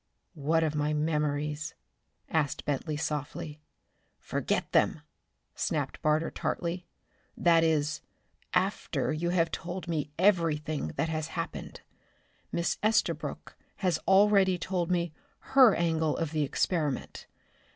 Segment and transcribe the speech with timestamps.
[0.33, 1.75] "What of my memories?"
[2.27, 3.61] asked Bentley softly.
[4.17, 5.01] "Forget them!"
[5.53, 6.87] snapped Barter tartly.
[7.37, 8.01] "That is,
[8.51, 11.81] after you have told me everything that has happened.
[12.51, 15.13] Miss Estabrook has already told me
[15.53, 17.27] her angle of the experiment.